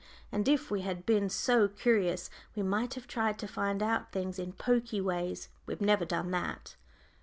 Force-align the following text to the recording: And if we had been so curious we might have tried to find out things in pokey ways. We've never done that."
And 0.31 0.47
if 0.47 0.71
we 0.71 0.81
had 0.81 1.05
been 1.05 1.29
so 1.29 1.67
curious 1.67 2.31
we 2.55 2.63
might 2.63 2.95
have 2.95 3.05
tried 3.05 3.37
to 3.37 3.47
find 3.47 3.83
out 3.83 4.11
things 4.11 4.39
in 4.39 4.53
pokey 4.53 4.99
ways. 4.99 5.47
We've 5.67 5.79
never 5.79 6.05
done 6.05 6.31
that." 6.31 6.75